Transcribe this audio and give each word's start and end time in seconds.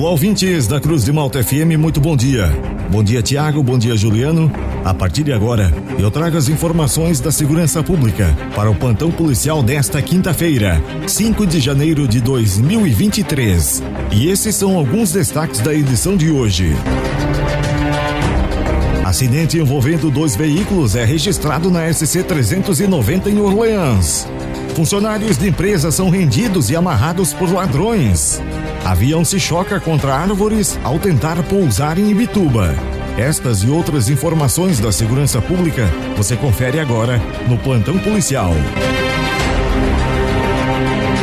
Olá, 0.00 0.12
ouvintes 0.12 0.66
da 0.66 0.80
Cruz 0.80 1.04
de 1.04 1.12
Malta 1.12 1.44
FM, 1.44 1.76
muito 1.78 2.00
bom 2.00 2.16
dia. 2.16 2.46
Bom 2.90 3.04
dia, 3.04 3.20
Tiago, 3.20 3.62
bom 3.62 3.78
dia, 3.78 3.94
Juliano. 3.98 4.50
A 4.82 4.94
partir 4.94 5.22
de 5.22 5.30
agora, 5.30 5.70
eu 5.98 6.10
trago 6.10 6.38
as 6.38 6.48
informações 6.48 7.20
da 7.20 7.30
segurança 7.30 7.82
pública 7.82 8.34
para 8.56 8.70
o 8.70 8.74
plantão 8.74 9.10
policial 9.10 9.62
desta 9.62 10.00
quinta-feira, 10.00 10.82
5 11.06 11.46
de 11.46 11.60
janeiro 11.60 12.08
de 12.08 12.18
2023. 12.18 13.82
E 14.10 14.30
esses 14.30 14.56
são 14.56 14.74
alguns 14.74 15.12
destaques 15.12 15.60
da 15.60 15.74
edição 15.74 16.16
de 16.16 16.30
hoje. 16.30 16.74
Acidente 19.04 19.58
envolvendo 19.58 20.10
dois 20.10 20.34
veículos 20.34 20.96
é 20.96 21.04
registrado 21.04 21.70
na 21.70 21.92
SC 21.92 22.22
390 22.22 23.28
em 23.28 23.38
Orleans. 23.38 24.26
Funcionários 24.74 25.36
de 25.36 25.48
empresa 25.48 25.90
são 25.90 26.08
rendidos 26.08 26.70
e 26.70 26.76
amarrados 26.76 27.32
por 27.32 27.52
ladrões. 27.52 28.40
Avião 28.84 29.24
se 29.24 29.38
choca 29.38 29.78
contra 29.78 30.14
árvores 30.14 30.78
ao 30.82 30.98
tentar 30.98 31.42
pousar 31.44 31.98
em 31.98 32.10
Ibituba. 32.10 32.74
Estas 33.18 33.62
e 33.62 33.68
outras 33.68 34.08
informações 34.08 34.80
da 34.80 34.90
segurança 34.90 35.42
pública 35.42 35.86
você 36.16 36.36
confere 36.36 36.78
agora 36.80 37.20
no 37.48 37.58
Plantão 37.58 37.98
Policial. 37.98 38.52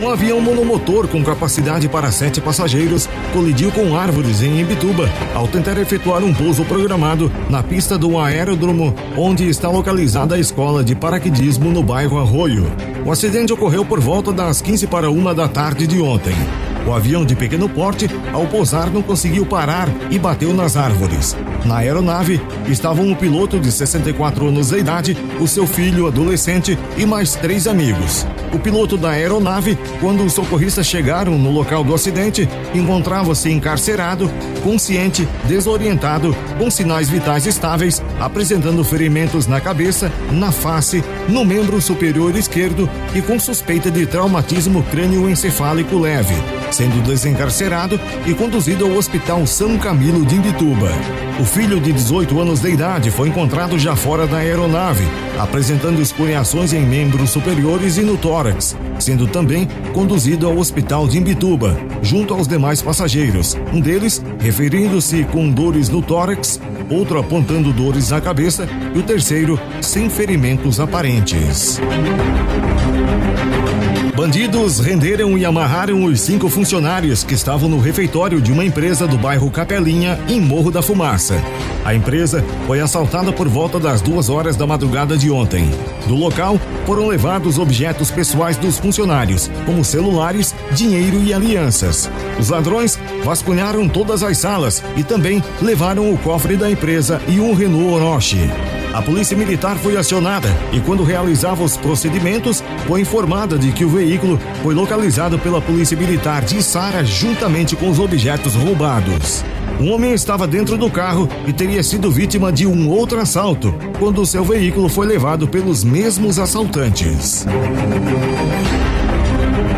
Um 0.00 0.08
avião 0.08 0.40
monomotor 0.40 1.06
com 1.08 1.22
capacidade 1.22 1.86
para 1.86 2.10
sete 2.10 2.40
passageiros 2.40 3.06
colidiu 3.34 3.70
com 3.70 3.94
árvores 3.94 4.42
em 4.42 4.58
Ibituba 4.58 5.06
ao 5.34 5.46
tentar 5.46 5.76
efetuar 5.76 6.24
um 6.24 6.32
pouso 6.32 6.64
programado 6.64 7.30
na 7.50 7.62
pista 7.62 7.98
do 7.98 8.18
aeródromo 8.18 8.94
onde 9.14 9.46
está 9.46 9.68
localizada 9.68 10.36
a 10.36 10.38
escola 10.38 10.82
de 10.82 10.94
paraquedismo 10.94 11.70
no 11.70 11.82
bairro 11.82 12.18
Arroio. 12.18 12.64
O 13.04 13.12
acidente 13.12 13.52
ocorreu 13.52 13.84
por 13.84 14.00
volta 14.00 14.32
das 14.32 14.62
15 14.62 14.86
para 14.86 15.10
uma 15.10 15.34
da 15.34 15.46
tarde 15.46 15.86
de 15.86 16.00
ontem. 16.00 16.34
O 16.86 16.94
avião 16.94 17.26
de 17.26 17.36
pequeno 17.36 17.68
porte, 17.68 18.08
ao 18.32 18.46
pousar, 18.46 18.90
não 18.90 19.02
conseguiu 19.02 19.44
parar 19.44 19.86
e 20.10 20.18
bateu 20.18 20.54
nas 20.54 20.78
árvores. 20.78 21.36
Na 21.66 21.76
aeronave 21.78 22.40
estavam 22.70 23.12
o 23.12 23.16
piloto 23.16 23.60
de 23.60 23.70
64 23.70 24.48
anos 24.48 24.70
de 24.70 24.78
idade, 24.78 25.16
o 25.38 25.46
seu 25.46 25.66
filho 25.66 26.06
adolescente 26.06 26.78
e 26.96 27.04
mais 27.04 27.34
três 27.34 27.66
amigos. 27.66 28.24
O 28.52 28.58
piloto 28.58 28.96
da 28.96 29.10
aeronave, 29.10 29.78
quando 30.00 30.24
os 30.24 30.32
socorristas 30.32 30.86
chegaram 30.86 31.38
no 31.38 31.50
local 31.50 31.84
do 31.84 31.94
acidente, 31.94 32.48
encontrava-se 32.74 33.50
encarcerado, 33.50 34.30
consciente, 34.62 35.28
desorientado, 35.46 36.34
com 36.58 36.70
sinais 36.70 37.08
vitais 37.08 37.46
estáveis, 37.46 38.02
apresentando 38.18 38.84
ferimentos 38.84 39.46
na 39.46 39.60
cabeça, 39.60 40.10
na 40.32 40.50
face, 40.50 41.02
no 41.28 41.44
membro 41.44 41.80
superior 41.80 42.34
esquerdo 42.36 42.88
e 43.14 43.22
com 43.22 43.38
suspeita 43.38 43.90
de 43.90 44.06
traumatismo 44.06 44.82
crânioencefálico 44.84 45.98
leve 45.98 46.59
sendo 46.70 47.02
desencarcerado 47.02 48.00
e 48.26 48.34
conduzido 48.34 48.84
ao 48.84 48.92
Hospital 48.92 49.46
São 49.46 49.76
Camilo 49.78 50.24
de 50.24 50.36
Imbituba. 50.36 50.90
O 51.40 51.44
filho 51.44 51.80
de 51.80 51.92
18 51.92 52.38
anos 52.38 52.60
de 52.60 52.70
idade 52.70 53.10
foi 53.10 53.28
encontrado 53.28 53.78
já 53.78 53.96
fora 53.96 54.26
da 54.26 54.38
aeronave, 54.38 55.04
apresentando 55.38 56.00
escoriações 56.00 56.72
em 56.72 56.82
membros 56.82 57.30
superiores 57.30 57.96
e 57.96 58.02
no 58.02 58.16
tórax, 58.16 58.76
sendo 58.98 59.26
também 59.26 59.66
conduzido 59.94 60.46
ao 60.46 60.58
Hospital 60.58 61.08
de 61.08 61.18
Imbituba, 61.18 61.76
junto 62.02 62.34
aos 62.34 62.46
demais 62.46 62.82
passageiros, 62.82 63.56
um 63.72 63.80
deles 63.80 64.22
referindo-se 64.38 65.24
com 65.24 65.48
dores 65.48 65.88
no 65.88 66.02
tórax, 66.02 66.60
outro 66.90 67.18
apontando 67.18 67.72
dores 67.72 68.10
na 68.10 68.20
cabeça 68.20 68.68
e 68.94 68.98
o 68.98 69.02
terceiro 69.02 69.58
sem 69.80 70.10
ferimentos 70.10 70.78
aparentes. 70.78 71.80
Bandidos 74.20 74.80
renderam 74.80 75.38
e 75.38 75.46
amarraram 75.46 76.04
os 76.04 76.20
cinco 76.20 76.50
funcionários 76.50 77.24
que 77.24 77.32
estavam 77.32 77.70
no 77.70 77.80
refeitório 77.80 78.38
de 78.38 78.52
uma 78.52 78.62
empresa 78.62 79.08
do 79.08 79.16
bairro 79.16 79.50
Capelinha, 79.50 80.20
em 80.28 80.38
Morro 80.38 80.70
da 80.70 80.82
Fumaça. 80.82 81.42
A 81.86 81.94
empresa 81.94 82.44
foi 82.66 82.80
assaltada 82.80 83.32
por 83.32 83.48
volta 83.48 83.80
das 83.80 84.02
duas 84.02 84.28
horas 84.28 84.56
da 84.56 84.66
madrugada 84.66 85.16
de 85.16 85.30
ontem. 85.30 85.70
Do 86.06 86.16
local 86.16 86.60
foram 86.84 87.08
levados 87.08 87.58
objetos 87.58 88.10
pessoais 88.10 88.58
dos 88.58 88.78
funcionários, 88.78 89.50
como 89.64 89.82
celulares, 89.82 90.54
dinheiro 90.72 91.22
e 91.22 91.32
alianças. 91.32 92.10
Os 92.38 92.50
ladrões 92.50 92.98
vasculharam 93.24 93.88
todas 93.88 94.22
as 94.22 94.36
salas 94.36 94.84
e 94.98 95.02
também 95.02 95.42
levaram 95.62 96.12
o 96.12 96.18
cofre 96.18 96.58
da 96.58 96.70
empresa 96.70 97.22
e 97.26 97.40
um 97.40 97.54
Renault 97.54 97.94
Orochi. 97.94 98.50
A 98.92 99.00
polícia 99.00 99.36
militar 99.36 99.76
foi 99.76 99.96
acionada 99.96 100.48
e, 100.72 100.80
quando 100.80 101.04
realizava 101.04 101.62
os 101.62 101.76
procedimentos, 101.76 102.62
foi 102.88 103.00
informada 103.00 103.56
de 103.56 103.70
que 103.70 103.84
o 103.84 103.88
veículo 103.88 104.38
foi 104.62 104.74
localizado 104.74 105.38
pela 105.38 105.62
polícia 105.62 105.96
militar 105.96 106.42
de 106.42 106.60
Sara 106.60 107.04
juntamente 107.04 107.76
com 107.76 107.88
os 107.88 108.00
objetos 108.00 108.54
roubados. 108.54 109.44
Um 109.78 109.92
homem 109.92 110.12
estava 110.12 110.46
dentro 110.46 110.76
do 110.76 110.90
carro 110.90 111.28
e 111.46 111.52
teria 111.52 111.82
sido 111.84 112.10
vítima 112.10 112.52
de 112.52 112.66
um 112.66 112.90
outro 112.90 113.20
assalto, 113.20 113.72
quando 113.98 114.26
seu 114.26 114.44
veículo 114.44 114.88
foi 114.88 115.06
levado 115.06 115.46
pelos 115.46 115.84
mesmos 115.84 116.38
assaltantes. 116.40 117.46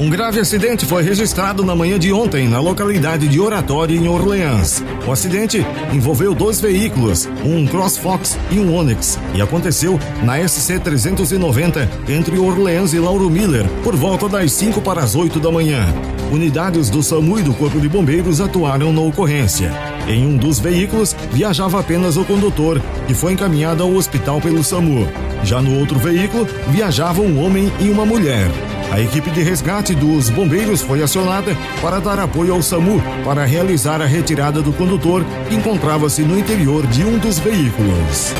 Um 0.00 0.08
grave 0.08 0.38
acidente 0.38 0.86
foi 0.86 1.02
registrado 1.02 1.64
na 1.64 1.74
manhã 1.74 1.98
de 1.98 2.12
ontem 2.12 2.46
na 2.46 2.60
localidade 2.60 3.26
de 3.26 3.40
Oratório, 3.40 3.96
em 3.96 4.06
Orleans. 4.06 4.80
O 5.04 5.10
acidente 5.10 5.66
envolveu 5.92 6.32
dois 6.36 6.60
veículos, 6.60 7.28
um 7.44 7.66
CrossFox 7.66 8.38
e 8.48 8.60
um 8.60 8.76
Onix, 8.76 9.18
e 9.34 9.42
aconteceu 9.42 9.98
na 10.22 10.38
SC 10.46 10.78
390 10.78 11.90
entre 12.08 12.38
Orleans 12.38 12.92
e 12.92 13.00
Lauro 13.00 13.28
Miller 13.28 13.68
por 13.82 13.96
volta 13.96 14.28
das 14.28 14.52
5 14.52 14.80
para 14.82 15.02
as 15.02 15.16
8 15.16 15.40
da 15.40 15.50
manhã. 15.50 15.84
Unidades 16.30 16.90
do 16.90 17.02
SAMU 17.02 17.40
e 17.40 17.42
do 17.42 17.52
Corpo 17.54 17.80
de 17.80 17.88
Bombeiros 17.88 18.40
atuaram 18.40 18.92
na 18.92 19.00
ocorrência. 19.00 19.72
Em 20.06 20.24
um 20.24 20.36
dos 20.36 20.60
veículos 20.60 21.16
viajava 21.32 21.80
apenas 21.80 22.16
o 22.16 22.24
condutor, 22.24 22.80
que 23.08 23.14
foi 23.14 23.32
encaminhado 23.32 23.82
ao 23.82 23.92
hospital 23.92 24.40
pelo 24.40 24.62
SAMU. 24.62 25.08
Já 25.42 25.60
no 25.60 25.76
outro 25.76 25.98
veículo 25.98 26.46
viajavam 26.68 27.26
um 27.26 27.44
homem 27.44 27.72
e 27.80 27.90
uma 27.90 28.06
mulher. 28.06 28.48
A 28.90 29.00
equipe 29.00 29.30
de 29.30 29.42
resgate 29.42 29.94
dos 29.94 30.30
bombeiros 30.30 30.80
foi 30.80 31.02
acionada 31.02 31.54
para 31.82 32.00
dar 32.00 32.18
apoio 32.18 32.54
ao 32.54 32.62
SAMU 32.62 33.00
para 33.24 33.44
realizar 33.44 34.00
a 34.00 34.06
retirada 34.06 34.62
do 34.62 34.72
condutor 34.72 35.24
que 35.48 35.54
encontrava-se 35.54 36.22
no 36.22 36.38
interior 36.38 36.86
de 36.86 37.04
um 37.04 37.18
dos 37.18 37.38
veículos. 37.38 38.32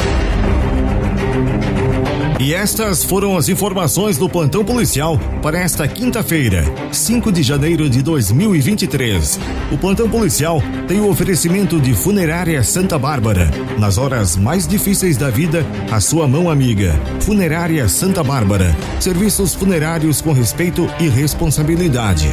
E 2.40 2.54
estas 2.54 3.02
foram 3.02 3.36
as 3.36 3.48
informações 3.48 4.16
do 4.16 4.28
plantão 4.28 4.64
policial 4.64 5.18
para 5.42 5.58
esta 5.58 5.88
quinta-feira, 5.88 6.62
5 6.92 7.32
de 7.32 7.42
janeiro 7.42 7.90
de 7.90 8.00
2023. 8.00 9.40
O 9.72 9.76
plantão 9.76 10.08
policial 10.08 10.62
tem 10.86 11.00
o 11.00 11.08
oferecimento 11.08 11.80
de 11.80 11.92
Funerária 11.94 12.62
Santa 12.62 12.96
Bárbara. 12.96 13.50
Nas 13.76 13.98
horas 13.98 14.36
mais 14.36 14.68
difíceis 14.68 15.16
da 15.16 15.30
vida, 15.30 15.66
a 15.90 16.00
sua 16.00 16.28
mão 16.28 16.48
amiga. 16.48 16.94
Funerária 17.22 17.88
Santa 17.88 18.22
Bárbara. 18.22 18.76
Serviços 19.00 19.52
funerários 19.54 20.20
com 20.20 20.32
respeito 20.32 20.88
e 21.00 21.08
responsabilidade. 21.08 22.32